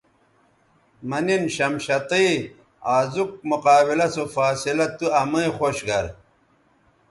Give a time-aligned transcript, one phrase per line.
[1.09, 2.29] مہ نِن شمشتئ
[2.95, 6.05] آزوک مقابلہ سو فاصلہ تو امئ خوش گر